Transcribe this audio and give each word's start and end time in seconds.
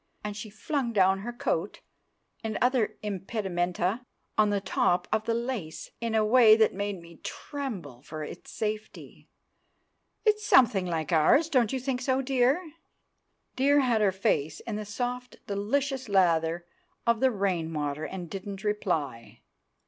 And 0.23 0.35
she 0.35 0.49
flung 0.49 0.93
down 0.93 1.19
her 1.19 1.31
coat 1.31 1.81
and 2.43 2.57
other 2.59 2.97
impedimenta 3.03 4.03
on 4.35 4.49
the 4.49 4.59
top 4.59 5.07
of 5.13 5.25
the 5.25 5.35
lace 5.35 5.91
in 6.01 6.15
a 6.15 6.25
way 6.25 6.55
that 6.55 6.73
made 6.73 6.99
me 6.99 7.17
tremble 7.23 8.01
for 8.01 8.23
its 8.23 8.49
safety. 8.49 9.29
"It's 10.25 10.43
something 10.43 10.87
like 10.87 11.11
ours—don't 11.11 11.71
you 11.71 11.79
think 11.79 12.01
so, 12.01 12.23
dear?" 12.23 12.71
Dear 13.55 13.81
had 13.81 14.01
her 14.01 14.11
face 14.11 14.59
in 14.61 14.75
the 14.75 14.85
soft 14.85 15.37
delicious 15.45 16.09
lather 16.09 16.65
of 17.05 17.19
the 17.19 17.29
rainwater, 17.29 18.03
and 18.03 18.27
didn't 18.27 18.63
reply. 18.63 19.41